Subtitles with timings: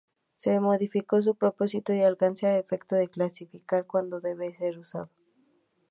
[0.35, 5.11] Se modificó su propósito y alcance, a efectos de clarificar cuando debe ser usado.